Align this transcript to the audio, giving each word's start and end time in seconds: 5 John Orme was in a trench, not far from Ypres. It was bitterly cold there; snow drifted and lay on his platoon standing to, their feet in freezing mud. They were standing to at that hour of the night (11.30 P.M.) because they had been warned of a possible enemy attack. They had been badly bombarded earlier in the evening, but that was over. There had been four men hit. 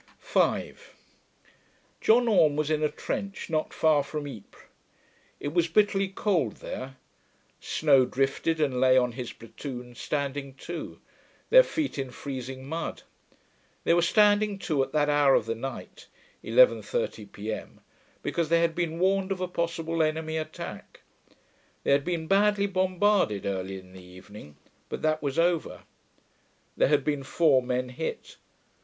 5 0.17 0.95
John 2.01 2.27
Orme 2.27 2.55
was 2.55 2.71
in 2.71 2.81
a 2.81 2.89
trench, 2.89 3.51
not 3.51 3.71
far 3.71 4.01
from 4.01 4.25
Ypres. 4.25 4.63
It 5.39 5.53
was 5.53 5.67
bitterly 5.67 6.07
cold 6.07 6.53
there; 6.55 6.97
snow 7.59 8.05
drifted 8.07 8.59
and 8.59 8.81
lay 8.81 8.97
on 8.97 9.11
his 9.11 9.31
platoon 9.31 9.93
standing 9.93 10.55
to, 10.55 10.99
their 11.51 11.61
feet 11.61 11.99
in 11.99 12.09
freezing 12.09 12.65
mud. 12.67 13.03
They 13.83 13.93
were 13.93 14.01
standing 14.01 14.57
to 14.65 14.81
at 14.83 14.91
that 14.93 15.07
hour 15.07 15.35
of 15.35 15.45
the 15.45 15.53
night 15.53 16.07
(11.30 16.43 17.31
P.M.) 17.31 17.81
because 18.23 18.49
they 18.49 18.61
had 18.61 18.73
been 18.73 18.97
warned 18.97 19.31
of 19.31 19.39
a 19.39 19.47
possible 19.47 20.01
enemy 20.01 20.35
attack. 20.35 21.01
They 21.83 21.91
had 21.91 22.03
been 22.03 22.25
badly 22.25 22.65
bombarded 22.65 23.45
earlier 23.45 23.81
in 23.81 23.93
the 23.93 24.01
evening, 24.01 24.55
but 24.89 25.03
that 25.03 25.21
was 25.21 25.37
over. 25.37 25.83
There 26.75 26.87
had 26.89 27.03
been 27.03 27.21
four 27.21 27.61
men 27.61 27.89
hit. 27.89 28.37